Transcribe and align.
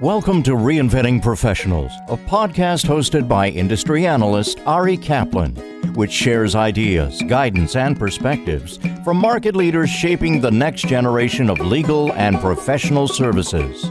Welcome 0.00 0.42
to 0.42 0.56
Reinventing 0.56 1.22
Professionals, 1.22 1.92
a 2.08 2.16
podcast 2.16 2.84
hosted 2.84 3.28
by 3.28 3.50
industry 3.50 4.08
analyst 4.08 4.58
Ari 4.66 4.96
Kaplan, 4.96 5.54
which 5.94 6.10
shares 6.10 6.56
ideas, 6.56 7.22
guidance, 7.28 7.76
and 7.76 7.96
perspectives 7.96 8.80
from 9.04 9.18
market 9.18 9.54
leaders 9.54 9.88
shaping 9.88 10.40
the 10.40 10.50
next 10.50 10.88
generation 10.88 11.48
of 11.48 11.60
legal 11.60 12.12
and 12.14 12.40
professional 12.40 13.06
services. 13.06 13.88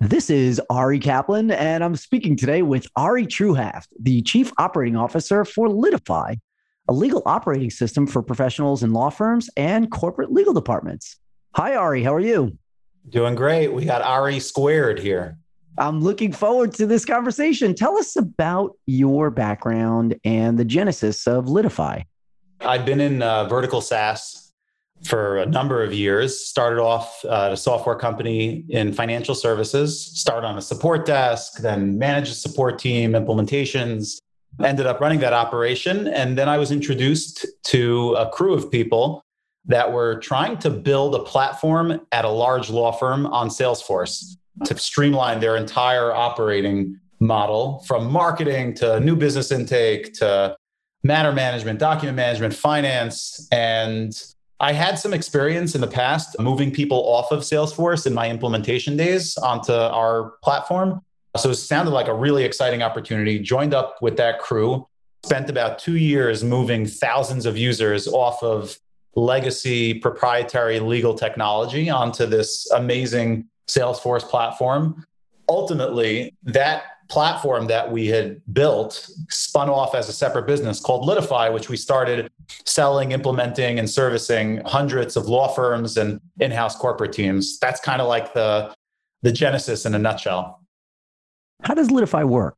This 0.00 0.28
is 0.28 0.60
Ari 0.70 0.98
Kaplan, 0.98 1.52
and 1.52 1.84
I'm 1.84 1.94
speaking 1.94 2.34
today 2.34 2.62
with 2.62 2.88
Ari 2.96 3.26
Treuhaft, 3.26 3.86
the 4.00 4.22
Chief 4.22 4.50
Operating 4.58 4.96
Officer 4.96 5.44
for 5.44 5.68
Litify, 5.68 6.40
a 6.88 6.92
legal 6.92 7.22
operating 7.26 7.70
system 7.70 8.08
for 8.08 8.24
professionals 8.24 8.82
in 8.82 8.92
law 8.92 9.08
firms 9.08 9.48
and 9.56 9.88
corporate 9.88 10.32
legal 10.32 10.52
departments. 10.52 11.16
Hi, 11.54 11.76
Ari. 11.76 12.02
How 12.02 12.12
are 12.12 12.20
you? 12.20 12.58
Doing 13.08 13.34
great. 13.34 13.72
We 13.72 13.84
got 13.84 14.02
Ari 14.02 14.40
squared 14.40 14.98
here. 14.98 15.38
I'm 15.78 16.00
looking 16.00 16.32
forward 16.32 16.72
to 16.74 16.86
this 16.86 17.04
conversation. 17.04 17.74
Tell 17.74 17.96
us 17.98 18.16
about 18.16 18.76
your 18.86 19.30
background 19.30 20.16
and 20.24 20.58
the 20.58 20.64
genesis 20.64 21.26
of 21.26 21.46
Litify. 21.46 22.04
I've 22.60 22.84
been 22.84 23.00
in 23.00 23.22
uh, 23.22 23.44
vertical 23.48 23.80
SaaS 23.80 24.52
for 25.04 25.38
a 25.38 25.46
number 25.46 25.82
of 25.82 25.92
years. 25.92 26.44
Started 26.44 26.80
off 26.80 27.24
uh, 27.24 27.46
at 27.46 27.52
a 27.52 27.56
software 27.56 27.96
company 27.96 28.64
in 28.68 28.92
financial 28.92 29.34
services, 29.34 30.00
started 30.14 30.46
on 30.46 30.58
a 30.58 30.62
support 30.62 31.06
desk, 31.06 31.58
then 31.58 31.98
managed 31.98 32.30
a 32.30 32.34
support 32.34 32.78
team, 32.78 33.12
implementations, 33.12 34.18
ended 34.62 34.86
up 34.86 35.00
running 35.00 35.20
that 35.20 35.32
operation. 35.32 36.06
And 36.08 36.36
then 36.36 36.48
I 36.48 36.58
was 36.58 36.70
introduced 36.70 37.46
to 37.64 38.14
a 38.14 38.28
crew 38.28 38.54
of 38.54 38.70
people 38.70 39.24
that 39.66 39.92
were 39.92 40.18
trying 40.20 40.58
to 40.58 40.70
build 40.70 41.14
a 41.14 41.20
platform 41.20 42.00
at 42.10 42.24
a 42.24 42.28
large 42.28 42.68
law 42.70 42.92
firm 42.92 43.26
on 43.26 43.48
Salesforce 43.48 44.36
to 44.64 44.76
streamline 44.76 45.40
their 45.40 45.56
entire 45.56 46.12
operating 46.12 46.98
model 47.20 47.84
from 47.86 48.10
marketing 48.10 48.74
to 48.74 48.98
new 49.00 49.14
business 49.14 49.52
intake 49.52 50.12
to 50.14 50.56
matter 51.04 51.32
management, 51.32 51.78
document 51.78 52.16
management, 52.16 52.54
finance. 52.54 53.48
And 53.52 54.12
I 54.60 54.72
had 54.72 54.98
some 54.98 55.14
experience 55.14 55.74
in 55.74 55.80
the 55.80 55.86
past 55.86 56.38
moving 56.38 56.72
people 56.72 56.98
off 56.98 57.32
of 57.32 57.40
Salesforce 57.40 58.06
in 58.06 58.14
my 58.14 58.28
implementation 58.28 58.96
days 58.96 59.36
onto 59.38 59.72
our 59.72 60.34
platform. 60.42 61.00
So 61.36 61.50
it 61.50 61.54
sounded 61.54 61.92
like 61.92 62.08
a 62.08 62.14
really 62.14 62.44
exciting 62.44 62.82
opportunity. 62.82 63.38
Joined 63.38 63.74
up 63.74 63.96
with 64.02 64.16
that 64.18 64.38
crew, 64.38 64.86
spent 65.24 65.48
about 65.48 65.78
two 65.78 65.96
years 65.96 66.44
moving 66.44 66.86
thousands 66.86 67.46
of 67.46 67.56
users 67.56 68.06
off 68.06 68.42
of 68.42 68.78
legacy 69.14 69.94
proprietary 69.94 70.80
legal 70.80 71.14
technology 71.14 71.90
onto 71.90 72.26
this 72.26 72.70
amazing 72.70 73.46
Salesforce 73.68 74.22
platform. 74.22 75.04
Ultimately, 75.48 76.34
that 76.44 76.84
platform 77.08 77.66
that 77.66 77.92
we 77.92 78.06
had 78.06 78.40
built 78.54 79.06
spun 79.28 79.68
off 79.68 79.94
as 79.94 80.08
a 80.08 80.12
separate 80.12 80.46
business 80.46 80.80
called 80.80 81.06
Litify, 81.06 81.52
which 81.52 81.68
we 81.68 81.76
started 81.76 82.30
selling, 82.64 83.12
implementing, 83.12 83.78
and 83.78 83.88
servicing 83.88 84.62
hundreds 84.64 85.16
of 85.16 85.26
law 85.26 85.48
firms 85.48 85.98
and 85.98 86.20
in-house 86.40 86.74
corporate 86.76 87.12
teams. 87.12 87.58
That's 87.58 87.80
kind 87.80 88.00
of 88.00 88.08
like 88.08 88.32
the 88.32 88.74
the 89.22 89.30
genesis 89.30 89.86
in 89.86 89.94
a 89.94 89.98
nutshell. 89.98 90.60
How 91.62 91.74
does 91.74 91.88
Litify 91.88 92.26
work? 92.26 92.54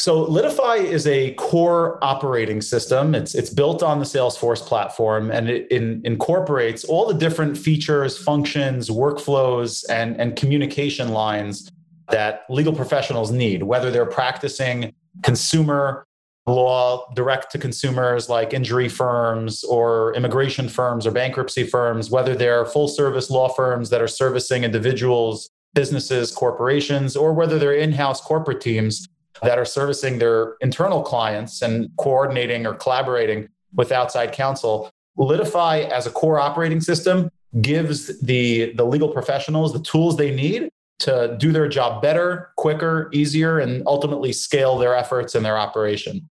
So 0.00 0.24
Litify 0.24 0.82
is 0.82 1.06
a 1.06 1.34
core 1.34 2.02
operating 2.02 2.62
system. 2.62 3.14
It's 3.14 3.34
it's 3.34 3.50
built 3.50 3.82
on 3.82 3.98
the 3.98 4.06
Salesforce 4.06 4.62
platform 4.62 5.30
and 5.30 5.50
it 5.50 5.70
in, 5.70 6.00
incorporates 6.06 6.84
all 6.84 7.06
the 7.06 7.12
different 7.12 7.58
features, 7.58 8.16
functions, 8.16 8.88
workflows, 8.88 9.84
and, 9.90 10.18
and 10.18 10.36
communication 10.36 11.10
lines 11.10 11.70
that 12.08 12.46
legal 12.48 12.72
professionals 12.72 13.30
need, 13.30 13.62
whether 13.62 13.90
they're 13.90 14.06
practicing 14.06 14.94
consumer 15.22 16.06
law 16.46 17.06
direct 17.14 17.52
to 17.52 17.58
consumers 17.58 18.30
like 18.30 18.54
injury 18.54 18.88
firms 18.88 19.62
or 19.64 20.14
immigration 20.14 20.70
firms 20.70 21.06
or 21.06 21.10
bankruptcy 21.10 21.64
firms, 21.64 22.10
whether 22.10 22.34
they're 22.34 22.64
full 22.64 22.88
service 22.88 23.28
law 23.28 23.50
firms 23.50 23.90
that 23.90 24.00
are 24.00 24.08
servicing 24.08 24.64
individuals, 24.64 25.50
businesses, 25.74 26.32
corporations, 26.32 27.16
or 27.16 27.34
whether 27.34 27.58
they're 27.58 27.74
in 27.74 27.92
house 27.92 28.22
corporate 28.22 28.62
teams 28.62 29.06
that 29.42 29.58
are 29.58 29.64
servicing 29.64 30.18
their 30.18 30.56
internal 30.60 31.02
clients 31.02 31.62
and 31.62 31.90
coordinating 31.96 32.66
or 32.66 32.74
collaborating 32.74 33.48
with 33.74 33.92
outside 33.92 34.32
counsel. 34.32 34.90
Litify 35.18 35.88
as 35.90 36.06
a 36.06 36.10
core 36.10 36.38
operating 36.38 36.80
system 36.80 37.30
gives 37.60 38.20
the, 38.20 38.72
the 38.74 38.84
legal 38.84 39.08
professionals 39.08 39.72
the 39.72 39.80
tools 39.80 40.16
they 40.16 40.34
need 40.34 40.70
to 41.00 41.36
do 41.38 41.50
their 41.50 41.68
job 41.68 42.02
better, 42.02 42.52
quicker, 42.56 43.08
easier, 43.12 43.58
and 43.58 43.82
ultimately 43.86 44.32
scale 44.32 44.78
their 44.78 44.94
efforts 44.94 45.34
and 45.34 45.44
their 45.44 45.58
operation. 45.58 46.28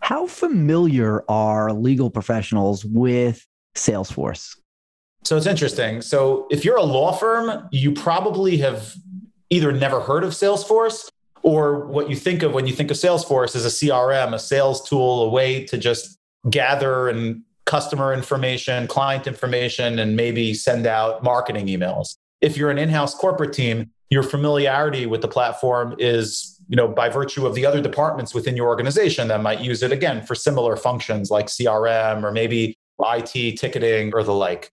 How 0.00 0.26
familiar 0.26 1.24
are 1.28 1.72
legal 1.72 2.10
professionals 2.10 2.84
with 2.84 3.46
Salesforce? 3.74 4.56
So 5.24 5.36
it's 5.36 5.46
interesting. 5.46 6.02
So 6.02 6.46
if 6.50 6.64
you're 6.64 6.76
a 6.76 6.82
law 6.82 7.12
firm, 7.12 7.68
you 7.72 7.92
probably 7.92 8.58
have 8.58 8.94
either 9.50 9.72
never 9.72 10.00
heard 10.00 10.22
of 10.22 10.30
Salesforce 10.30 11.08
or 11.44 11.86
what 11.86 12.08
you 12.08 12.16
think 12.16 12.42
of 12.42 12.54
when 12.54 12.66
you 12.66 12.72
think 12.72 12.90
of 12.90 12.96
Salesforce 12.96 13.54
is 13.54 13.66
a 13.66 13.68
CRM, 13.68 14.32
a 14.32 14.38
sales 14.38 14.88
tool, 14.88 15.24
a 15.24 15.28
way 15.28 15.62
to 15.66 15.76
just 15.76 16.18
gather 16.48 17.08
and 17.08 17.42
customer 17.66 18.14
information, 18.14 18.86
client 18.86 19.26
information, 19.26 19.98
and 19.98 20.16
maybe 20.16 20.54
send 20.54 20.86
out 20.86 21.22
marketing 21.22 21.66
emails. 21.66 22.16
If 22.40 22.56
you're 22.56 22.70
an 22.70 22.78
in-house 22.78 23.14
corporate 23.14 23.52
team, 23.52 23.90
your 24.08 24.22
familiarity 24.22 25.04
with 25.04 25.20
the 25.20 25.28
platform 25.28 25.94
is, 25.98 26.58
you 26.68 26.76
know, 26.76 26.88
by 26.88 27.10
virtue 27.10 27.46
of 27.46 27.54
the 27.54 27.66
other 27.66 27.82
departments 27.82 28.34
within 28.34 28.56
your 28.56 28.68
organization 28.68 29.28
that 29.28 29.42
might 29.42 29.60
use 29.60 29.82
it 29.82 29.92
again 29.92 30.24
for 30.24 30.34
similar 30.34 30.76
functions 30.76 31.30
like 31.30 31.46
CRM 31.46 32.22
or 32.22 32.32
maybe 32.32 32.74
IT 33.00 33.58
ticketing 33.58 34.14
or 34.14 34.22
the 34.22 34.32
like. 34.32 34.70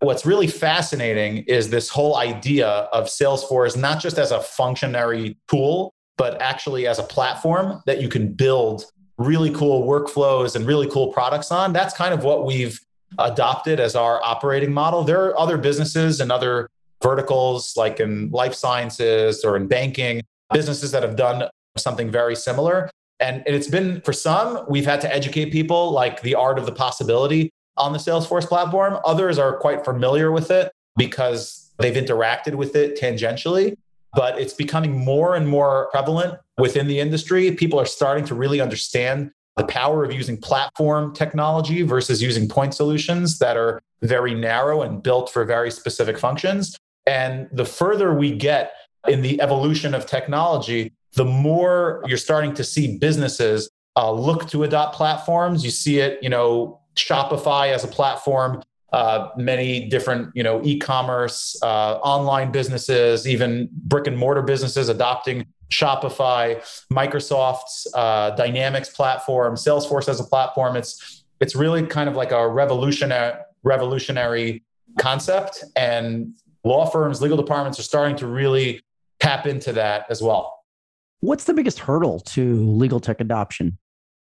What's 0.00 0.26
really 0.26 0.46
fascinating 0.48 1.38
is 1.48 1.70
this 1.70 1.88
whole 1.88 2.16
idea 2.16 2.68
of 2.68 3.06
Salesforce, 3.06 3.76
not 3.76 4.00
just 4.00 4.18
as 4.18 4.32
a 4.32 4.40
functionary 4.40 5.36
tool, 5.48 5.92
but 6.18 6.40
actually 6.42 6.86
as 6.86 6.98
a 6.98 7.02
platform 7.02 7.82
that 7.86 8.02
you 8.02 8.08
can 8.08 8.30
build 8.32 8.84
really 9.16 9.50
cool 9.50 9.86
workflows 9.86 10.54
and 10.54 10.66
really 10.66 10.88
cool 10.88 11.12
products 11.12 11.50
on. 11.50 11.72
That's 11.72 11.94
kind 11.94 12.12
of 12.12 12.22
what 12.22 12.44
we've 12.44 12.78
adopted 13.18 13.80
as 13.80 13.96
our 13.96 14.22
operating 14.22 14.72
model. 14.72 15.02
There 15.02 15.24
are 15.24 15.38
other 15.38 15.56
businesses 15.56 16.20
and 16.20 16.30
other 16.30 16.68
verticals, 17.02 17.76
like 17.76 18.00
in 18.00 18.30
life 18.30 18.54
sciences 18.54 19.44
or 19.44 19.56
in 19.56 19.66
banking, 19.66 20.22
businesses 20.52 20.90
that 20.90 21.02
have 21.02 21.16
done 21.16 21.48
something 21.76 22.10
very 22.10 22.36
similar. 22.36 22.90
And 23.20 23.42
it's 23.46 23.68
been 23.68 24.00
for 24.02 24.12
some, 24.12 24.64
we've 24.68 24.84
had 24.84 25.00
to 25.00 25.14
educate 25.14 25.50
people 25.50 25.90
like 25.90 26.22
the 26.22 26.34
art 26.34 26.58
of 26.58 26.66
the 26.66 26.72
possibility 26.72 27.50
on 27.76 27.92
the 27.92 27.98
Salesforce 27.98 28.46
platform. 28.46 28.98
Others 29.04 29.38
are 29.38 29.56
quite 29.56 29.84
familiar 29.84 30.30
with 30.30 30.50
it 30.50 30.70
because 30.96 31.72
they've 31.78 31.94
interacted 31.94 32.54
with 32.54 32.76
it 32.76 33.00
tangentially 33.00 33.76
but 34.18 34.36
it's 34.36 34.52
becoming 34.52 34.98
more 34.98 35.36
and 35.36 35.46
more 35.46 35.88
prevalent 35.92 36.40
within 36.58 36.88
the 36.88 36.98
industry. 36.98 37.52
People 37.52 37.78
are 37.78 37.86
starting 37.86 38.24
to 38.24 38.34
really 38.34 38.60
understand 38.60 39.30
the 39.56 39.62
power 39.62 40.04
of 40.04 40.12
using 40.12 40.36
platform 40.36 41.14
technology 41.14 41.82
versus 41.82 42.20
using 42.20 42.48
point 42.48 42.74
solutions 42.74 43.38
that 43.38 43.56
are 43.56 43.80
very 44.02 44.34
narrow 44.34 44.82
and 44.82 45.04
built 45.04 45.30
for 45.30 45.44
very 45.44 45.70
specific 45.70 46.18
functions. 46.18 46.76
And 47.06 47.48
the 47.52 47.64
further 47.64 48.12
we 48.12 48.34
get 48.34 48.72
in 49.06 49.22
the 49.22 49.40
evolution 49.40 49.94
of 49.94 50.04
technology, 50.04 50.92
the 51.12 51.24
more 51.24 52.02
you're 52.06 52.18
starting 52.18 52.54
to 52.54 52.64
see 52.64 52.98
businesses 52.98 53.70
uh, 53.94 54.10
look 54.10 54.50
to 54.50 54.64
adopt 54.64 54.96
platforms. 54.96 55.64
You 55.64 55.70
see 55.70 56.00
it, 56.00 56.20
you 56.24 56.28
know, 56.28 56.80
Shopify 56.96 57.72
as 57.72 57.84
a 57.84 57.88
platform 57.88 58.64
uh, 58.92 59.28
many 59.36 59.88
different 59.88 60.34
you 60.34 60.42
know 60.42 60.60
e-commerce 60.64 61.56
uh, 61.62 61.94
online 61.96 62.50
businesses 62.50 63.26
even 63.28 63.68
brick 63.72 64.06
and 64.06 64.16
mortar 64.16 64.42
businesses 64.42 64.88
adopting 64.88 65.46
shopify 65.70 66.56
microsoft's 66.92 67.86
uh, 67.94 68.30
dynamics 68.30 68.88
platform 68.88 69.54
salesforce 69.54 70.08
as 70.08 70.20
a 70.20 70.24
platform. 70.24 70.76
It's 70.76 71.24
it's 71.40 71.54
really 71.54 71.86
kind 71.86 72.08
of 72.08 72.16
like 72.16 72.32
a 72.32 72.48
revolutionary 72.48 73.34
revolutionary 73.62 74.64
concept 74.98 75.64
and 75.76 76.32
law 76.64 76.86
firms 76.86 77.20
legal 77.20 77.36
departments 77.36 77.78
are 77.78 77.84
starting 77.84 78.16
to 78.16 78.26
really 78.26 78.80
tap 79.20 79.46
into 79.46 79.72
that 79.72 80.06
as 80.10 80.22
well. 80.22 80.64
What's 81.20 81.44
the 81.44 81.54
biggest 81.54 81.80
hurdle 81.80 82.20
to 82.20 82.70
legal 82.70 83.00
tech 83.00 83.20
adoption 83.20 83.78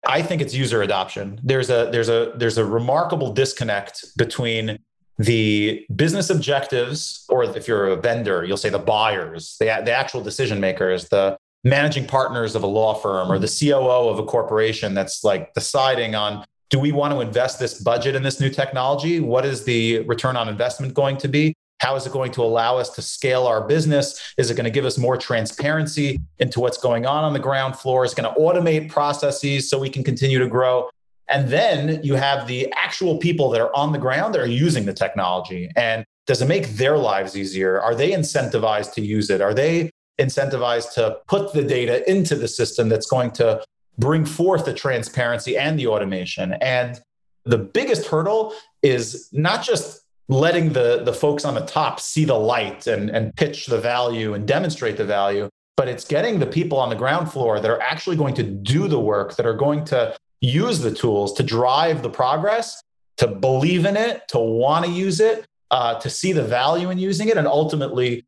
I 0.07 0.23
think 0.23 0.41
it's 0.41 0.55
user 0.55 0.83
adoption. 0.83 1.41
There's 1.43 1.71
a 1.71 1.89
there's 1.91 2.09
a 2.09 2.33
there's 2.37 2.59
a 2.59 2.65
remarkable 2.65 3.33
disconnect 3.33 4.17
between 4.17 4.79
the 5.19 5.85
business 5.95 6.31
objectives, 6.31 7.25
or 7.29 7.45
if 7.45 7.67
you're 7.67 7.89
a 7.89 7.97
vendor, 7.97 8.45
you'll 8.45 8.57
say 8.59 8.69
the 8.69 8.79
buyers, 8.79 9.57
the, 9.59 9.67
the 9.85 9.93
actual 9.93 10.23
decision 10.23 10.61
makers, 10.61 11.09
the 11.09 11.37
managing 11.65 12.07
partners 12.07 12.55
of 12.55 12.63
a 12.63 12.67
law 12.67 12.95
firm 12.95 13.33
or 13.33 13.39
the 13.39 13.49
COO 13.49 14.09
of 14.09 14.19
a 14.19 14.25
corporation 14.25 14.95
that's 14.95 15.25
like 15.25 15.53
deciding 15.55 16.15
on 16.15 16.45
do 16.69 16.79
we 16.79 16.93
want 16.93 17.13
to 17.13 17.21
invest 17.21 17.59
this 17.59 17.81
budget 17.81 18.15
in 18.15 18.23
this 18.23 18.41
new 18.41 18.51
technology? 18.51 19.21
What 19.21 19.47
is 19.47 19.65
the 19.65 20.01
return 20.01 20.37
on 20.37 20.49
investment 20.49 20.95
going 20.95 21.17
to 21.19 21.29
be? 21.29 21.55
How 21.79 21.95
is 21.95 22.07
it 22.07 22.13
going 22.13 22.33
to 22.33 22.43
allow 22.43 22.79
us 22.79 22.91
to 22.91 23.03
scale 23.03 23.47
our 23.47 23.67
business? 23.67 24.35
Is 24.39 24.51
it 24.51 24.55
going 24.55 24.65
to 24.65 24.71
give 24.71 24.85
us 24.85 24.97
more 24.97 25.17
transparency 25.17 26.21
into 26.39 26.61
what's 26.61 26.79
going 26.79 27.07
on 27.07 27.25
on 27.25 27.33
the 27.33 27.39
ground 27.39 27.77
floor? 27.77 28.05
Is 28.05 28.13
it 28.13 28.17
going 28.17 28.33
to 28.33 28.41
automate 28.41 28.91
processes 28.91 29.69
so 29.69 29.79
we 29.79 29.91
can 29.91 30.03
continue 30.03 30.39
to 30.39 30.49
grow? 30.49 30.89
And 31.29 31.49
then 31.49 32.03
you 32.03 32.15
have 32.15 32.47
the 32.47 32.73
actual 32.73 33.19
people 33.19 33.51
that 33.51 33.61
are 33.61 33.75
on 33.75 33.93
the 33.93 33.99
ground 33.99 34.35
that 34.35 34.41
are 34.41 34.47
using 34.47 34.87
the 34.87 34.95
technology. 34.95 35.71
And 35.77 36.05
does 36.27 36.41
it 36.41 36.47
make 36.47 36.69
their 36.71 36.97
lives 36.97 37.37
easier? 37.37 37.81
Are 37.81 37.95
they 37.95 38.13
incentivized 38.13 38.95
to 38.95 39.01
use 39.03 39.29
it? 39.29 39.41
Are 39.41 39.55
they 39.55 39.91
incentivized 40.19 40.95
to 40.95 41.19
put 41.29 41.53
the 41.53 41.63
data 41.63 42.09
into 42.11 42.37
the 42.37 42.49
system 42.49 42.89
that's 42.89 43.07
going 43.07 43.33
to 43.33 43.63
bring 43.99 44.25
forth 44.25 44.65
the 44.65 44.73
transparency 44.75 45.57
and 45.57 45.79
the 45.79 45.89
automation? 45.89 46.55
And 46.55 47.01
the 47.45 47.59
biggest 47.59 48.07
hurdle 48.07 48.55
is 48.83 49.29
not 49.33 49.63
just 49.63 50.03
letting 50.29 50.73
the, 50.73 51.03
the 51.05 51.13
folks 51.13 51.45
on 51.45 51.55
the 51.55 51.61
top 51.61 52.01
see 52.01 52.25
the 52.25 52.35
light 52.35 52.87
and, 52.87 53.11
and 53.11 53.35
pitch 53.37 53.67
the 53.67 53.79
value 53.79 54.35
and 54.35 54.47
demonstrate 54.47 54.97
the 54.97 55.05
value, 55.05 55.49
but 55.77 55.89
it's 55.89 56.05
getting 56.05 56.39
the 56.39 56.47
people 56.47 56.79
on 56.79 56.89
the 56.89 56.97
ground 56.97 57.31
floor 57.31 57.61
that 57.61 57.71
are 57.71 57.81
actually 57.81 58.17
going 58.17 58.35
to 58.35 58.43
do 58.43 58.89
the 58.89 58.99
work, 58.99 59.37
that 59.37 59.47
are 59.47 59.55
going 59.55 59.85
to 59.85 60.17
use 60.41 60.81
the 60.81 60.91
tools 60.91 61.33
to 61.35 61.43
drive 61.43 62.03
the 62.03 62.11
progress, 62.11 62.83
to 63.19 63.27
believe 63.27 63.85
in 63.87 63.97
it, 63.97 64.27
to 64.29 64.39
want 64.39 64.85
to 64.85 64.91
use 64.91 65.21
it, 65.21 65.47
uh, 65.71 65.99
to 66.01 66.11
see 66.11 66.33
the 66.33 66.43
value 66.43 66.91
in 66.91 66.99
using 66.99 67.29
it, 67.29 67.37
and 67.37 67.47
ultimately, 67.47 68.25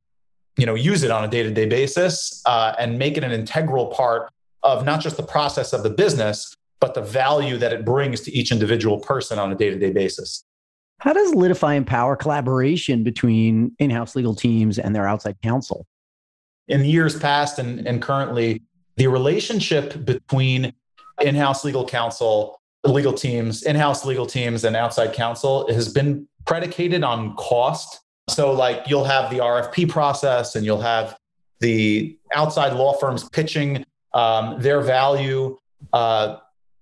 you 0.56 0.66
know, 0.66 0.74
use 0.74 1.02
it 1.02 1.10
on 1.10 1.24
a 1.24 1.28
day-to-day 1.28 1.66
basis 1.66 2.42
uh, 2.46 2.74
and 2.78 2.98
make 2.98 3.16
it 3.16 3.24
an 3.24 3.32
integral 3.32 3.86
part 3.86 4.30
of 4.62 4.84
not 4.84 5.00
just 5.00 5.16
the 5.16 5.22
process 5.22 5.72
of 5.72 5.82
the 5.82 5.90
business, 5.90 6.54
but 6.80 6.94
the 6.94 7.02
value 7.02 7.56
that 7.56 7.72
it 7.72 7.84
brings 7.84 8.20
to 8.20 8.32
each 8.32 8.52
individual 8.52 8.98
person 8.98 9.38
on 9.38 9.52
a 9.52 9.54
day-to-day 9.54 9.90
basis. 9.90 10.44
How 11.00 11.12
does 11.12 11.32
Litify 11.32 11.76
empower 11.76 12.16
collaboration 12.16 13.04
between 13.04 13.72
in-house 13.78 14.16
legal 14.16 14.34
teams 14.34 14.78
and 14.78 14.94
their 14.94 15.06
outside 15.06 15.36
counsel? 15.42 15.86
In 16.66 16.84
years 16.84 17.18
past 17.18 17.58
and, 17.58 17.86
and 17.86 18.02
currently, 18.02 18.62
the 18.96 19.06
relationship 19.06 20.04
between 20.04 20.72
in-house 21.20 21.64
legal 21.64 21.86
counsel, 21.86 22.60
legal 22.84 23.12
teams, 23.12 23.62
in-house 23.62 24.04
legal 24.04 24.26
teams, 24.26 24.64
and 24.64 24.74
outside 24.74 25.12
counsel 25.12 25.72
has 25.72 25.92
been 25.92 26.26
predicated 26.46 27.04
on 27.04 27.36
cost. 27.36 28.00
So, 28.28 28.52
like, 28.52 28.82
you'll 28.88 29.04
have 29.04 29.30
the 29.30 29.38
RFP 29.38 29.88
process, 29.88 30.56
and 30.56 30.66
you'll 30.66 30.80
have 30.80 31.16
the 31.60 32.18
outside 32.34 32.72
law 32.72 32.94
firms 32.94 33.28
pitching 33.28 33.84
um, 34.14 34.60
their 34.60 34.80
value 34.80 35.56
uh, 35.92 36.38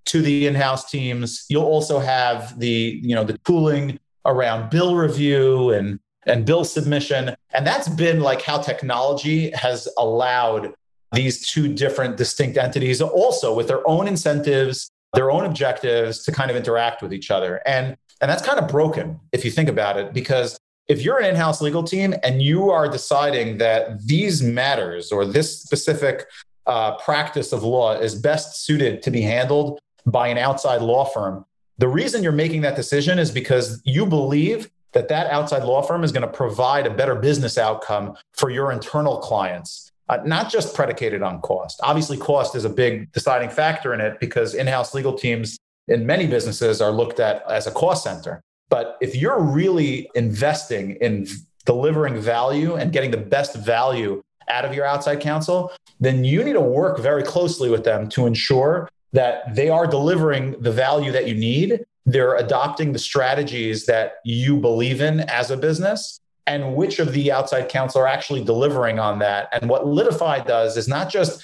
to 0.06 0.22
the 0.22 0.46
in-house 0.46 0.90
teams. 0.90 1.44
You'll 1.50 1.64
also 1.64 1.98
have 1.98 2.58
the, 2.58 2.98
you 3.02 3.14
know, 3.14 3.24
the 3.24 3.36
tooling 3.38 3.98
around 4.26 4.70
bill 4.70 4.96
review 4.96 5.70
and 5.70 6.00
and 6.26 6.44
bill 6.44 6.64
submission, 6.64 7.36
and 7.54 7.66
that's 7.66 7.88
been 7.88 8.20
like 8.20 8.42
how 8.42 8.58
technology 8.58 9.50
has 9.52 9.88
allowed 9.96 10.74
these 11.12 11.48
two 11.48 11.72
different 11.72 12.16
distinct 12.16 12.58
entities 12.58 13.00
also 13.00 13.54
with 13.54 13.68
their 13.68 13.88
own 13.88 14.08
incentives 14.08 14.90
their 15.16 15.30
own 15.30 15.44
objectives 15.44 16.22
to 16.24 16.30
kind 16.30 16.50
of 16.50 16.56
interact 16.56 17.02
with 17.02 17.12
each 17.12 17.30
other. 17.30 17.60
And 17.66 17.96
and 18.20 18.30
that's 18.30 18.42
kind 18.42 18.58
of 18.58 18.68
broken 18.68 19.20
if 19.32 19.44
you 19.44 19.50
think 19.50 19.68
about 19.68 19.98
it 19.98 20.14
because 20.14 20.58
if 20.88 21.02
you're 21.02 21.18
an 21.18 21.30
in-house 21.30 21.60
legal 21.60 21.82
team 21.82 22.14
and 22.22 22.40
you 22.40 22.70
are 22.70 22.88
deciding 22.88 23.58
that 23.58 24.06
these 24.06 24.42
matters 24.42 25.12
or 25.12 25.26
this 25.26 25.60
specific 25.60 26.24
uh, 26.66 26.96
practice 26.96 27.52
of 27.52 27.62
law 27.62 27.92
is 27.92 28.14
best 28.14 28.64
suited 28.64 29.02
to 29.02 29.10
be 29.10 29.20
handled 29.20 29.78
by 30.06 30.28
an 30.28 30.38
outside 30.38 30.80
law 30.80 31.04
firm 31.04 31.44
the 31.78 31.88
reason 31.88 32.22
you're 32.22 32.32
making 32.32 32.62
that 32.62 32.76
decision 32.76 33.18
is 33.18 33.30
because 33.30 33.82
you 33.84 34.06
believe 34.06 34.70
that 34.92 35.08
that 35.08 35.30
outside 35.30 35.62
law 35.62 35.82
firm 35.82 36.04
is 36.04 36.12
going 36.12 36.22
to 36.22 36.28
provide 36.32 36.86
a 36.86 36.90
better 36.90 37.14
business 37.14 37.58
outcome 37.58 38.16
for 38.32 38.50
your 38.50 38.72
internal 38.72 39.18
clients 39.18 39.86
uh, 40.08 40.18
not 40.24 40.50
just 40.50 40.74
predicated 40.74 41.22
on 41.22 41.40
cost. 41.40 41.80
Obviously, 41.82 42.16
cost 42.16 42.54
is 42.54 42.64
a 42.64 42.68
big 42.68 43.10
deciding 43.12 43.50
factor 43.50 43.92
in 43.92 44.00
it 44.00 44.20
because 44.20 44.54
in 44.54 44.66
house 44.66 44.94
legal 44.94 45.12
teams 45.12 45.58
in 45.88 46.06
many 46.06 46.26
businesses 46.26 46.80
are 46.80 46.92
looked 46.92 47.20
at 47.20 47.42
as 47.50 47.66
a 47.66 47.70
cost 47.70 48.04
center. 48.04 48.40
But 48.68 48.96
if 49.00 49.14
you're 49.14 49.40
really 49.40 50.08
investing 50.14 50.92
in 51.00 51.26
delivering 51.64 52.20
value 52.20 52.76
and 52.76 52.92
getting 52.92 53.10
the 53.10 53.16
best 53.16 53.56
value 53.56 54.22
out 54.48 54.64
of 54.64 54.74
your 54.74 54.84
outside 54.84 55.20
counsel, 55.20 55.72
then 55.98 56.24
you 56.24 56.44
need 56.44 56.52
to 56.52 56.60
work 56.60 56.98
very 57.00 57.22
closely 57.22 57.68
with 57.68 57.84
them 57.84 58.08
to 58.10 58.26
ensure 58.26 58.88
that 59.16 59.54
they 59.54 59.70
are 59.70 59.86
delivering 59.86 60.54
the 60.60 60.70
value 60.70 61.10
that 61.10 61.26
you 61.26 61.34
need. 61.34 61.84
They're 62.04 62.36
adopting 62.36 62.92
the 62.92 62.98
strategies 62.98 63.86
that 63.86 64.16
you 64.24 64.58
believe 64.58 65.00
in 65.00 65.20
as 65.20 65.50
a 65.50 65.56
business 65.56 66.20
and 66.46 66.76
which 66.76 66.98
of 66.98 67.12
the 67.12 67.32
outside 67.32 67.70
counsel 67.70 68.02
are 68.02 68.06
actually 68.06 68.44
delivering 68.44 68.98
on 68.98 69.18
that. 69.20 69.48
And 69.52 69.70
what 69.70 69.84
Litify 69.84 70.46
does 70.46 70.76
is 70.76 70.86
not 70.86 71.10
just 71.10 71.42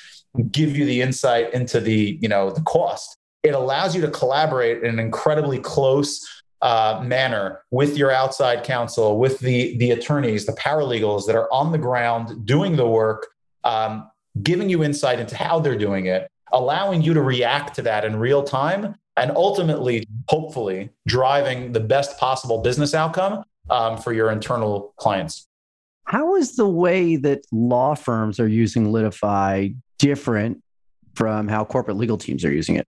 give 0.51 0.77
you 0.77 0.85
the 0.85 1.01
insight 1.01 1.53
into 1.55 1.81
the, 1.81 2.19
you 2.21 2.29
know, 2.29 2.51
the 2.51 2.61
cost. 2.61 3.17
It 3.43 3.55
allows 3.55 3.97
you 3.97 4.03
to 4.03 4.11
collaborate 4.11 4.85
in 4.85 4.91
an 4.91 4.99
incredibly 4.99 5.59
close 5.59 6.25
uh, 6.61 7.03
manner 7.03 7.63
with 7.71 7.97
your 7.97 8.13
outside 8.13 8.65
counsel, 8.65 9.19
with 9.19 9.41
the 9.41 9.77
the 9.79 9.91
attorneys, 9.91 10.47
the 10.47 10.53
paralegals 10.53 11.27
that 11.27 11.35
are 11.35 11.53
on 11.53 11.73
the 11.73 11.79
ground 11.79 12.47
doing 12.47 12.77
the 12.77 12.87
work, 12.87 13.27
um, 13.65 14.09
giving 14.43 14.69
you 14.69 14.85
insight 14.85 15.19
into 15.19 15.37
how 15.37 15.59
they're 15.59 15.77
doing 15.77 16.07
it, 16.07 16.31
allowing 16.53 17.03
you 17.03 17.15
to 17.15 17.23
react 17.23 17.75
to 17.77 17.83
that 17.83 18.05
in 18.05 18.17
real 18.17 18.43
time, 18.43 18.95
and 19.17 19.31
ultimately, 19.33 20.07
hopefully, 20.29 20.91
driving 21.07 21.73
the 21.73 21.81
best 21.81 22.19
possible 22.19 22.59
business 22.59 22.95
outcome 22.95 23.45
um, 23.71 23.99
for 23.99 24.13
your 24.13 24.31
internal 24.31 24.95
clients. 24.97 25.47
How 26.05 26.35
is 26.37 26.57
the 26.57 26.69
way 26.69 27.17
that 27.17 27.45
law 27.53 27.95
firms 27.95 28.41
are 28.41 28.49
using 28.49 28.93
Litify 28.93 29.75
different 29.99 30.63
from 31.15 31.49
how 31.49 31.65
corporate 31.65 31.97
legal 31.97 32.19
teams 32.19 32.45
are 32.45 32.53
using 32.53 32.77
it? 32.77 32.87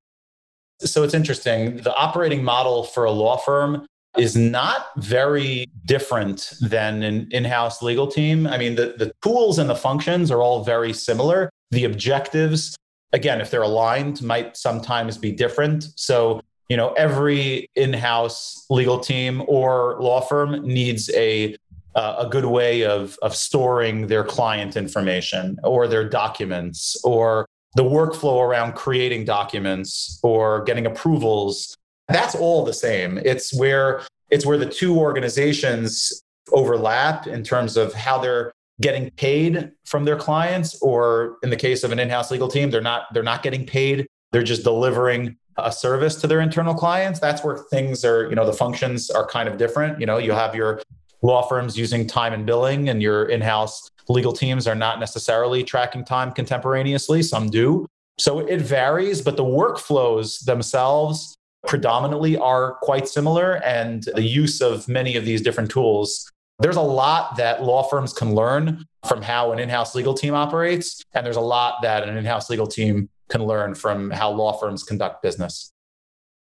So 0.80 1.02
it's 1.02 1.14
interesting. 1.14 1.76
The 1.76 1.94
operating 1.94 2.42
model 2.42 2.84
for 2.84 3.04
a 3.04 3.10
law 3.10 3.36
firm 3.36 3.86
is 4.18 4.36
not 4.36 4.86
very 4.96 5.66
different 5.86 6.52
than 6.60 7.02
an 7.02 7.28
in 7.30 7.44
house 7.44 7.82
legal 7.82 8.06
team. 8.06 8.46
I 8.46 8.58
mean, 8.58 8.74
the, 8.74 8.94
the 8.96 9.12
tools 9.22 9.58
and 9.58 9.68
the 9.68 9.74
functions 9.74 10.30
are 10.30 10.40
all 10.40 10.64
very 10.64 10.92
similar. 10.92 11.50
The 11.70 11.84
objectives, 11.84 12.76
again, 13.14 13.40
if 13.40 13.50
they're 13.50 13.62
aligned, 13.62 14.20
might 14.20 14.58
sometimes 14.58 15.16
be 15.16 15.32
different. 15.32 15.86
So 15.96 16.42
you 16.68 16.76
know 16.76 16.92
every 16.94 17.68
in-house 17.76 18.66
legal 18.70 18.98
team 18.98 19.42
or 19.46 19.96
law 20.00 20.20
firm 20.20 20.66
needs 20.66 21.10
a 21.14 21.56
uh, 21.94 22.16
a 22.18 22.28
good 22.28 22.46
way 22.46 22.84
of 22.84 23.16
of 23.22 23.34
storing 23.34 24.06
their 24.06 24.24
client 24.24 24.76
information 24.76 25.58
or 25.62 25.86
their 25.86 26.08
documents 26.08 26.96
or 27.04 27.46
the 27.76 27.84
workflow 27.84 28.40
around 28.40 28.74
creating 28.74 29.24
documents 29.24 30.18
or 30.22 30.64
getting 30.64 30.86
approvals 30.86 31.76
that's 32.08 32.34
all 32.34 32.64
the 32.64 32.72
same 32.72 33.18
it's 33.18 33.54
where 33.54 34.02
it's 34.30 34.46
where 34.46 34.58
the 34.58 34.68
two 34.68 34.98
organizations 34.98 36.22
overlap 36.52 37.26
in 37.26 37.42
terms 37.42 37.76
of 37.76 37.92
how 37.94 38.18
they're 38.18 38.52
getting 38.80 39.10
paid 39.10 39.70
from 39.84 40.04
their 40.04 40.16
clients 40.16 40.80
or 40.82 41.36
in 41.42 41.50
the 41.50 41.56
case 41.56 41.84
of 41.84 41.92
an 41.92 41.98
in-house 41.98 42.30
legal 42.30 42.48
team 42.48 42.70
they're 42.70 42.80
not 42.80 43.04
they're 43.12 43.22
not 43.22 43.42
getting 43.42 43.66
paid. 43.66 44.06
They're 44.32 44.42
just 44.42 44.64
delivering 44.64 45.36
a 45.56 45.70
service 45.70 46.16
to 46.16 46.26
their 46.26 46.40
internal 46.40 46.74
clients. 46.74 47.20
That's 47.20 47.44
where 47.44 47.58
things 47.70 48.04
are 48.04 48.28
you 48.28 48.34
know 48.34 48.46
the 48.46 48.52
functions 48.52 49.10
are 49.10 49.26
kind 49.26 49.48
of 49.48 49.56
different. 49.56 50.00
You 50.00 50.06
know 50.06 50.18
you 50.18 50.32
have 50.32 50.54
your 50.54 50.82
law 51.22 51.42
firms 51.42 51.78
using 51.78 52.06
time 52.06 52.32
and 52.32 52.44
billing 52.44 52.88
and 52.88 53.00
your 53.00 53.26
in-house 53.26 53.90
legal 54.08 54.32
teams 54.32 54.66
are 54.66 54.74
not 54.74 55.00
necessarily 55.00 55.62
tracking 55.62 56.04
time 56.04 56.32
contemporaneously. 56.32 57.22
Some 57.22 57.50
do. 57.50 57.86
So 58.18 58.40
it 58.40 58.60
varies 58.60 59.22
but 59.22 59.36
the 59.36 59.44
workflows 59.44 60.44
themselves 60.44 61.36
predominantly 61.66 62.36
are 62.36 62.74
quite 62.82 63.08
similar 63.08 63.54
and 63.64 64.02
the 64.14 64.22
use 64.22 64.60
of 64.60 64.86
many 64.88 65.16
of 65.16 65.24
these 65.24 65.40
different 65.40 65.70
tools 65.70 66.30
there's 66.58 66.76
a 66.76 66.80
lot 66.80 67.36
that 67.36 67.62
law 67.62 67.82
firms 67.82 68.12
can 68.12 68.34
learn 68.34 68.84
from 69.06 69.22
how 69.22 69.52
an 69.52 69.58
in-house 69.58 69.94
legal 69.94 70.14
team 70.14 70.34
operates 70.34 71.02
and 71.12 71.26
there's 71.26 71.36
a 71.36 71.40
lot 71.40 71.82
that 71.82 72.08
an 72.08 72.16
in-house 72.16 72.48
legal 72.48 72.66
team 72.66 73.08
can 73.28 73.44
learn 73.44 73.74
from 73.74 74.10
how 74.10 74.30
law 74.30 74.52
firms 74.52 74.82
conduct 74.82 75.22
business. 75.22 75.72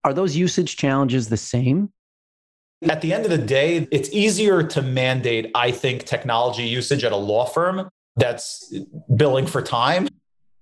Are 0.03 0.13
those 0.13 0.35
usage 0.35 0.77
challenges 0.77 1.29
the 1.29 1.37
same? 1.37 1.91
At 2.83 3.01
the 3.01 3.13
end 3.13 3.25
of 3.25 3.31
the 3.31 3.37
day, 3.37 3.87
it's 3.91 4.09
easier 4.11 4.61
to 4.61 4.81
mandate, 4.81 5.49
I 5.55 5.71
think, 5.71 6.03
technology 6.03 6.63
usage 6.63 7.03
at 7.03 7.11
a 7.11 7.17
law 7.17 7.45
firm 7.45 7.89
that's 8.15 8.73
billing 9.15 9.47
for 9.47 9.61
time 9.61 10.07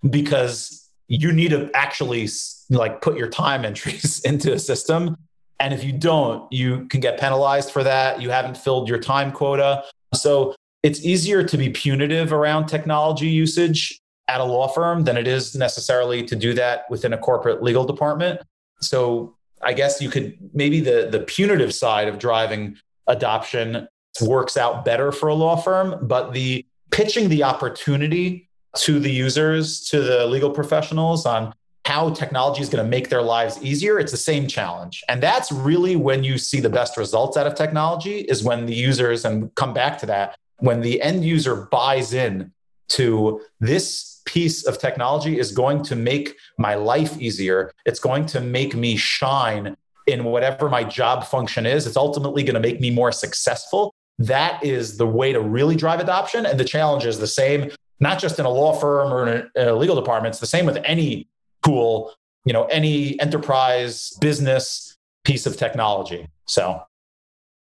because 0.10 0.90
you 1.08 1.32
need 1.34 1.50
to 1.50 1.70
actually 1.74 2.30
like 2.70 3.02
put 3.02 3.18
your 3.18 3.30
time 3.30 3.66
entries 3.66 4.22
into 4.26 4.54
a 4.54 4.60
system 4.60 5.18
and 5.60 5.74
if 5.74 5.84
you 5.84 5.92
don't 5.92 6.52
you 6.52 6.86
can 6.88 7.00
get 7.00 7.20
penalized 7.20 7.72
for 7.72 7.84
that 7.84 8.22
you 8.22 8.30
haven't 8.30 8.58
filled 8.58 8.88
your 8.90 9.00
time 9.00 9.32
quota 9.32 9.84
so 10.14 10.56
it's 10.84 11.04
easier 11.06 11.44
to 11.44 11.58
be 11.58 11.70
punitive 11.70 12.34
around 12.34 12.68
technology 12.68 13.28
usage 13.28 14.02
at 14.28 14.42
a 14.42 14.44
law 14.44 14.68
firm 14.68 15.04
than 15.04 15.18
it 15.18 15.28
is 15.28 15.56
necessarily 15.56 16.24
to 16.24 16.36
do 16.36 16.54
that 16.54 16.90
within 16.90 17.14
a 17.14 17.18
corporate 17.18 17.64
legal 17.64 17.86
department. 17.86 18.42
So 18.82 19.36
I 19.62 19.74
guess 19.74 20.02
you 20.02 20.10
could 20.10 20.38
maybe 20.54 20.82
the 20.82 21.08
the 21.10 21.22
punitive 21.22 21.74
side 21.74 22.08
of 22.08 22.20
driving 22.20 22.78
adoption 23.08 23.88
works 24.22 24.58
out 24.58 24.86
better 24.86 25.12
for 25.12 25.30
a 25.30 25.34
law 25.34 25.56
firm, 25.56 26.06
but 26.06 26.34
the 26.34 26.66
pitching 26.92 27.30
the 27.30 27.44
opportunity 27.44 28.50
to 28.76 29.00
the 29.00 29.12
users, 29.12 29.82
to 29.90 30.02
the 30.02 30.26
legal 30.28 30.50
professionals 30.50 31.26
on 31.26 31.54
how 31.86 32.10
technology 32.12 32.62
is 32.62 32.70
going 32.70 32.84
to 32.84 32.90
make 32.90 33.10
their 33.10 33.22
lives 33.22 33.62
easier, 33.62 34.00
it's 34.00 34.12
the 34.12 34.18
same 34.18 34.48
challenge. 34.48 35.04
And 35.10 35.22
that's 35.22 35.52
really 35.52 35.96
when 35.96 36.24
you 36.24 36.38
see 36.38 36.60
the 36.60 36.70
best 36.70 36.98
results 36.98 37.36
out 37.36 37.46
of 37.46 37.56
technology 37.56 38.20
is 38.22 38.44
when 38.44 38.66
the 38.66 38.74
users, 38.74 39.26
and 39.26 39.54
come 39.56 39.74
back 39.74 39.98
to 40.00 40.06
that, 40.06 40.38
when 40.60 40.82
the 40.82 41.02
end 41.02 41.26
user 41.26 41.68
buys 41.72 42.14
in 42.14 42.54
to 42.90 43.42
this 43.60 44.22
piece 44.26 44.66
of 44.66 44.78
technology 44.80 45.38
is 45.38 45.52
going 45.52 45.84
to 45.84 45.96
make 45.96 46.38
my 46.58 46.76
life 46.76 47.20
easier. 47.20 47.72
It's 47.86 48.00
going 48.00 48.26
to 48.28 48.40
make 48.40 48.76
me 48.76 48.96
shine 48.96 49.76
in 50.08 50.24
whatever 50.24 50.70
my 50.70 50.84
job 50.84 51.26
function 51.26 51.66
is. 51.66 51.88
It's 51.88 51.98
ultimately 51.98 52.44
going 52.44 52.56
to 52.56 52.60
make 52.60 52.80
me 52.80 52.92
more 52.92 53.12
successful. 53.12 53.94
That 54.20 54.64
is 54.64 54.98
the 54.98 55.08
way 55.08 55.34
to 55.34 55.42
really 55.42 55.76
drive 55.76 56.00
adoption. 56.00 56.46
And 56.46 56.60
the 56.60 56.66
challenge 56.66 57.06
is 57.06 57.20
the 57.20 57.28
same, 57.28 57.72
not 58.00 58.20
just 58.20 58.40
in 58.40 58.46
a 58.46 58.50
law 58.50 58.74
firm 58.74 59.12
or 59.12 59.28
in 59.28 59.50
a, 59.56 59.74
legal 59.74 59.96
department. 59.96 60.34
It's 60.34 60.40
the 60.40 60.46
same 60.46 60.66
with 60.66 60.78
any 60.86 61.28
tool, 61.66 62.14
you 62.46 62.54
know, 62.54 62.66
any 62.66 63.20
enterprise 63.20 64.12
business 64.22 64.98
piece 65.24 65.46
of 65.46 65.58
technology. 65.58 66.28
So, 66.46 66.82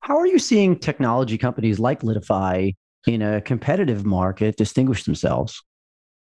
how 0.01 0.17
are 0.17 0.27
you 0.27 0.39
seeing 0.39 0.77
technology 0.77 1.37
companies 1.37 1.79
like 1.79 2.01
Litify 2.01 2.75
in 3.07 3.21
a 3.21 3.41
competitive 3.41 4.05
market 4.05 4.57
distinguish 4.57 5.03
themselves? 5.03 5.61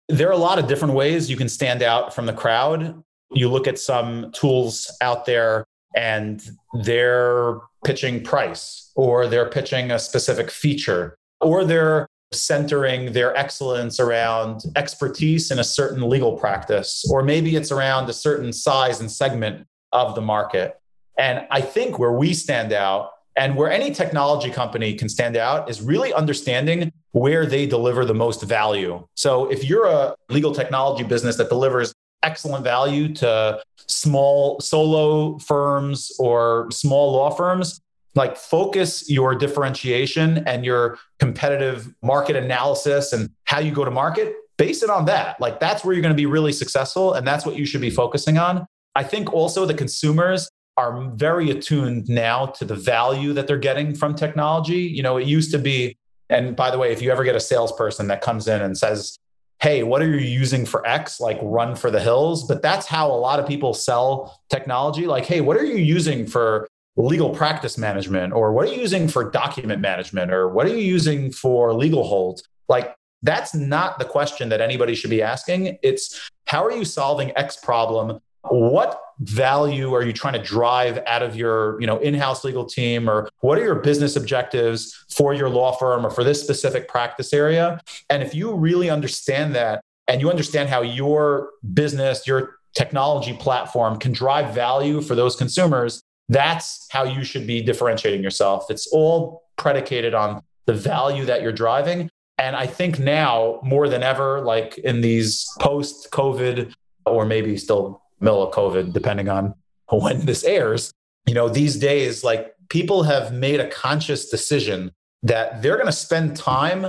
There 0.08 0.28
are 0.28 0.32
a 0.32 0.38
lot 0.38 0.58
of 0.58 0.66
different 0.66 0.94
ways 0.94 1.30
you 1.30 1.36
can 1.36 1.48
stand 1.48 1.82
out 1.82 2.14
from 2.14 2.26
the 2.26 2.32
crowd. 2.32 3.02
You 3.32 3.48
look 3.48 3.66
at 3.66 3.78
some 3.78 4.32
tools 4.32 4.94
out 5.00 5.24
there 5.24 5.64
and 5.96 6.46
they're 6.82 7.58
pitching 7.84 8.22
price 8.22 8.92
or 8.96 9.26
they're 9.26 9.48
pitching 9.48 9.90
a 9.90 9.98
specific 9.98 10.50
feature 10.50 11.16
or 11.40 11.64
they're 11.64 12.06
centering 12.34 13.12
their 13.12 13.36
excellence 13.36 13.98
around 14.00 14.62
expertise 14.76 15.50
in 15.50 15.58
a 15.58 15.64
certain 15.64 16.08
legal 16.08 16.36
practice, 16.36 17.04
or 17.10 17.22
maybe 17.22 17.56
it's 17.56 17.72
around 17.72 18.08
a 18.08 18.12
certain 18.12 18.52
size 18.52 19.00
and 19.00 19.10
segment 19.10 19.66
of 19.92 20.14
the 20.14 20.20
market. 20.20 20.80
And 21.18 21.46
I 21.50 21.60
think 21.60 21.98
where 21.98 22.12
we 22.12 22.34
stand 22.34 22.72
out 22.72 23.10
and 23.36 23.56
where 23.56 23.70
any 23.70 23.90
technology 23.90 24.50
company 24.50 24.94
can 24.94 25.08
stand 25.08 25.36
out 25.36 25.68
is 25.68 25.80
really 25.80 26.12
understanding 26.12 26.92
where 27.12 27.46
they 27.46 27.66
deliver 27.66 28.04
the 28.04 28.14
most 28.14 28.42
value. 28.42 29.06
So 29.14 29.50
if 29.50 29.64
you're 29.64 29.86
a 29.86 30.14
legal 30.28 30.54
technology 30.54 31.04
business 31.04 31.36
that 31.36 31.48
delivers 31.48 31.94
excellent 32.22 32.64
value 32.64 33.12
to 33.14 33.60
small 33.86 34.58
solo 34.60 35.38
firms 35.38 36.12
or 36.18 36.68
small 36.70 37.12
law 37.12 37.30
firms, 37.30 37.80
like 38.14 38.36
focus 38.36 39.10
your 39.10 39.34
differentiation 39.34 40.38
and 40.46 40.64
your 40.64 40.98
competitive 41.18 41.92
market 42.02 42.36
analysis 42.36 43.12
and 43.12 43.30
how 43.44 43.58
you 43.58 43.72
go 43.72 43.84
to 43.84 43.90
market 43.90 44.36
base 44.56 44.82
it 44.82 44.90
on 44.90 45.06
that. 45.06 45.40
Like 45.40 45.60
that's 45.60 45.84
where 45.84 45.94
you're 45.94 46.02
going 46.02 46.14
to 46.14 46.16
be 46.16 46.26
really 46.26 46.52
successful 46.52 47.14
and 47.14 47.26
that's 47.26 47.44
what 47.44 47.56
you 47.56 47.66
should 47.66 47.80
be 47.80 47.90
focusing 47.90 48.38
on. 48.38 48.66
I 48.94 49.02
think 49.02 49.32
also 49.32 49.66
the 49.66 49.74
consumers 49.74 50.48
are 50.76 51.10
very 51.14 51.50
attuned 51.50 52.08
now 52.08 52.46
to 52.46 52.64
the 52.64 52.74
value 52.74 53.32
that 53.32 53.46
they're 53.46 53.56
getting 53.56 53.94
from 53.94 54.14
technology. 54.14 54.80
You 54.80 55.02
know 55.02 55.16
it 55.16 55.26
used 55.26 55.50
to 55.52 55.58
be 55.58 55.96
and 56.30 56.56
by 56.56 56.70
the 56.70 56.78
way 56.78 56.92
if 56.92 57.02
you 57.02 57.10
ever 57.10 57.24
get 57.24 57.36
a 57.36 57.40
salesperson 57.40 58.08
that 58.08 58.20
comes 58.20 58.48
in 58.48 58.60
and 58.60 58.76
says 58.76 59.18
hey 59.60 59.82
what 59.82 60.02
are 60.02 60.10
you 60.10 60.18
using 60.18 60.66
for 60.66 60.86
x? 60.86 61.20
Like 61.20 61.38
run 61.42 61.76
for 61.76 61.90
the 61.90 62.00
hills. 62.00 62.46
But 62.46 62.62
that's 62.62 62.86
how 62.86 63.10
a 63.10 63.14
lot 63.14 63.40
of 63.40 63.46
people 63.46 63.72
sell 63.74 64.40
technology. 64.50 65.06
Like 65.06 65.26
hey 65.26 65.40
what 65.40 65.56
are 65.56 65.64
you 65.64 65.76
using 65.76 66.26
for 66.26 66.68
legal 66.96 67.30
practice 67.30 67.76
management 67.76 68.32
or 68.32 68.52
what 68.52 68.68
are 68.68 68.72
you 68.72 68.80
using 68.80 69.08
for 69.08 69.30
document 69.30 69.80
management 69.80 70.32
or 70.32 70.48
what 70.48 70.66
are 70.66 70.70
you 70.70 70.76
using 70.76 71.30
for 71.30 71.72
legal 71.72 72.04
holds? 72.04 72.44
Like 72.68 72.94
that's 73.22 73.54
not 73.54 73.98
the 73.98 74.04
question 74.04 74.48
that 74.50 74.60
anybody 74.60 74.94
should 74.94 75.10
be 75.10 75.22
asking. 75.22 75.78
It's 75.82 76.30
how 76.46 76.64
are 76.64 76.72
you 76.72 76.84
solving 76.84 77.36
x 77.36 77.56
problem? 77.56 78.20
What 78.48 79.00
value 79.20 79.94
are 79.94 80.02
you 80.02 80.12
trying 80.12 80.34
to 80.34 80.42
drive 80.42 81.02
out 81.06 81.22
of 81.22 81.34
your 81.34 81.80
you 81.80 81.86
know 81.86 81.98
in-house 81.98 82.44
legal 82.44 82.64
team? 82.64 83.08
Or 83.08 83.28
what 83.40 83.58
are 83.58 83.64
your 83.64 83.76
business 83.76 84.14
objectives 84.14 85.04
for 85.10 85.34
your 85.34 85.48
law 85.48 85.72
firm 85.72 86.06
or 86.06 86.10
for 86.10 86.22
this 86.22 86.40
specific 86.40 86.86
practice 86.86 87.32
area? 87.32 87.80
And 88.10 88.22
if 88.22 88.34
you 88.34 88.54
really 88.54 88.90
understand 88.90 89.54
that 89.56 89.82
and 90.06 90.20
you 90.20 90.30
understand 90.30 90.68
how 90.68 90.82
your 90.82 91.50
business 91.72 92.26
your 92.26 92.56
technology 92.74 93.32
platform 93.32 93.98
can 93.98 94.12
drive 94.12 94.54
value 94.54 95.00
for 95.00 95.14
those 95.14 95.34
consumers 95.36 96.02
that's 96.28 96.86
how 96.90 97.04
you 97.04 97.24
should 97.24 97.46
be 97.46 97.62
differentiating 97.62 98.22
yourself. 98.22 98.70
It's 98.70 98.86
all 98.88 99.42
predicated 99.56 100.14
on 100.14 100.42
the 100.66 100.74
value 100.74 101.24
that 101.26 101.42
you're 101.42 101.52
driving. 101.52 102.10
And 102.38 102.56
I 102.56 102.66
think 102.66 102.98
now 102.98 103.60
more 103.62 103.88
than 103.88 104.02
ever, 104.02 104.40
like 104.40 104.78
in 104.78 105.00
these 105.00 105.46
post 105.60 106.10
COVID 106.10 106.72
or 107.06 107.24
maybe 107.24 107.56
still 107.56 108.02
middle 108.20 108.42
of 108.42 108.54
COVID, 108.54 108.92
depending 108.92 109.28
on 109.28 109.54
when 109.90 110.26
this 110.26 110.44
airs, 110.44 110.92
you 111.26 111.34
know, 111.34 111.48
these 111.48 111.76
days, 111.76 112.24
like 112.24 112.54
people 112.68 113.02
have 113.04 113.32
made 113.32 113.60
a 113.60 113.68
conscious 113.68 114.28
decision 114.28 114.90
that 115.22 115.62
they're 115.62 115.76
going 115.76 115.86
to 115.86 115.92
spend 115.92 116.36
time 116.36 116.86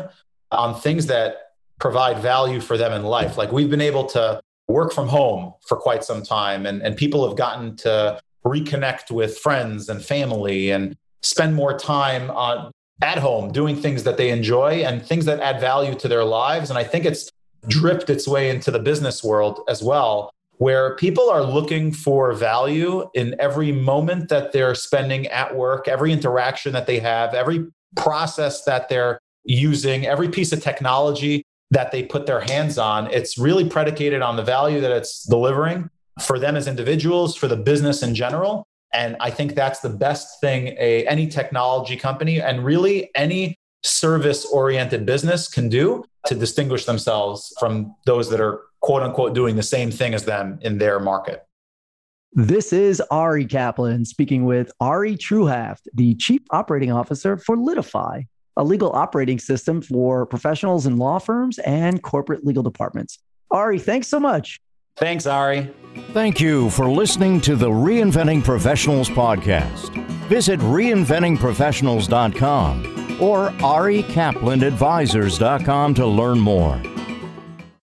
on 0.51 0.79
things 0.79 1.07
that 1.07 1.37
provide 1.79 2.19
value 2.19 2.59
for 2.59 2.77
them 2.77 2.93
in 2.93 3.03
life. 3.03 3.37
Like 3.37 3.51
we've 3.51 3.69
been 3.69 3.81
able 3.81 4.05
to 4.07 4.41
work 4.67 4.93
from 4.93 5.07
home 5.07 5.53
for 5.67 5.77
quite 5.77 6.03
some 6.03 6.23
time 6.23 6.65
and, 6.65 6.81
and 6.81 6.97
people 6.97 7.27
have 7.27 7.37
gotten 7.37 7.75
to 7.77 8.19
reconnect 8.45 9.11
with 9.11 9.37
friends 9.37 9.89
and 9.89 10.03
family 10.03 10.69
and 10.69 10.95
spend 11.21 11.55
more 11.55 11.77
time 11.77 12.29
on 12.31 12.71
at 13.01 13.17
home 13.17 13.51
doing 13.51 13.75
things 13.75 14.03
that 14.03 14.15
they 14.17 14.29
enjoy 14.29 14.83
and 14.83 15.05
things 15.05 15.25
that 15.25 15.39
add 15.41 15.59
value 15.59 15.95
to 15.95 16.07
their 16.07 16.23
lives. 16.23 16.69
And 16.69 16.79
i 16.79 16.83
think 16.83 17.05
it's 17.05 17.29
dripped 17.67 18.09
its 18.09 18.27
way 18.27 18.49
into 18.49 18.71
the 18.71 18.79
business 18.79 19.23
world 19.23 19.61
as 19.67 19.81
well 19.81 20.31
where 20.57 20.95
people 20.95 21.29
are 21.29 21.43
looking 21.43 21.91
for 21.91 22.31
value 22.31 23.09
in 23.13 23.35
every 23.39 23.71
moment 23.73 24.29
that 24.29 24.53
they're 24.53 24.75
spending 24.75 25.27
at 25.27 25.55
work 25.55 25.87
every 25.87 26.13
interaction 26.13 26.71
that 26.73 26.85
they 26.85 26.99
have 26.99 27.33
every 27.33 27.65
process 27.95 28.63
that 28.65 28.87
they're 28.87 29.19
using 29.45 30.05
every 30.05 30.29
piece 30.29 30.51
of 30.51 30.61
technology 30.61 31.43
that 31.71 31.91
they 31.91 32.03
put 32.03 32.25
their 32.25 32.41
hands 32.41 32.77
on. 32.77 33.11
It's 33.11 33.37
really 33.37 33.67
predicated 33.67 34.21
on 34.21 34.35
the 34.35 34.43
value 34.43 34.81
that 34.81 34.91
it's 34.91 35.23
delivering 35.23 35.89
for 36.19 36.39
them 36.39 36.55
as 36.55 36.67
individuals, 36.67 37.35
for 37.35 37.47
the 37.47 37.55
business 37.55 38.03
in 38.03 38.15
general. 38.15 38.65
And 38.93 39.17
I 39.19 39.29
think 39.29 39.55
that's 39.55 39.81
the 39.81 39.89
best 39.89 40.39
thing 40.39 40.67
a, 40.79 41.05
any 41.07 41.27
technology 41.27 41.97
company 41.97 42.41
and 42.41 42.63
really 42.63 43.09
any 43.15 43.55
service 43.83 44.45
oriented 44.45 45.05
business 45.05 45.47
can 45.47 45.69
do 45.69 46.03
to 46.25 46.35
distinguish 46.35 46.85
themselves 46.85 47.53
from 47.59 47.95
those 48.05 48.29
that 48.29 48.41
are 48.41 48.61
quote 48.81 49.03
unquote 49.03 49.33
doing 49.33 49.55
the 49.55 49.63
same 49.63 49.91
thing 49.91 50.13
as 50.13 50.25
them 50.25 50.59
in 50.61 50.77
their 50.77 50.99
market. 50.99 51.45
This 52.33 52.73
is 52.73 53.01
Ari 53.11 53.45
Kaplan 53.45 54.05
speaking 54.05 54.43
with 54.45 54.71
Ari 54.79 55.15
Treuhaft, 55.15 55.87
the 55.93 56.15
Chief 56.15 56.41
Operating 56.51 56.91
Officer 56.91 57.37
for 57.37 57.55
Litify, 57.55 58.27
a 58.57 58.63
legal 58.63 58.91
operating 58.91 59.39
system 59.39 59.81
for 59.81 60.25
professionals 60.25 60.85
in 60.85 60.97
law 60.97 61.19
firms 61.19 61.59
and 61.59 62.01
corporate 62.03 62.45
legal 62.45 62.63
departments. 62.63 63.19
Ari, 63.51 63.79
thanks 63.79 64.07
so 64.07 64.19
much. 64.19 64.59
Thanks, 64.97 65.25
Ari. 65.25 65.73
Thank 66.13 66.39
you 66.39 66.69
for 66.69 66.89
listening 66.89 67.41
to 67.41 67.55
the 67.55 67.69
Reinventing 67.69 68.43
Professionals 68.43 69.09
podcast. 69.09 69.89
Visit 70.27 70.59
reinventingprofessionals.com 70.61 73.21
or 73.21 73.49
arikaplanadvisors.com 73.49 75.93
to 75.93 76.05
learn 76.05 76.39
more. 76.39 76.81